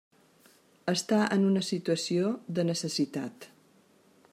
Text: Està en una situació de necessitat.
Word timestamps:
Està 0.93 1.19
en 1.37 1.45
una 1.51 1.63
situació 1.69 2.33
de 2.59 2.67
necessitat. 2.71 3.51